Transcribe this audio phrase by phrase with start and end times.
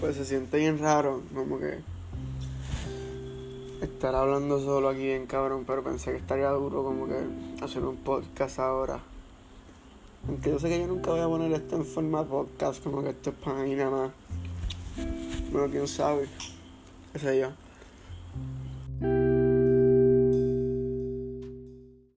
[0.00, 1.78] pues se siente bien raro, como que
[3.82, 7.18] estar hablando solo aquí bien cabrón, pero pensé que estaría duro como que
[7.62, 9.00] hacer un podcast ahora.
[10.26, 13.10] Aunque yo sé que yo nunca voy a poner esto en forma podcast, como que
[13.10, 14.10] esto es para mí nada más.
[15.52, 16.28] Bueno, quién sabe,
[17.12, 17.69] qué yo.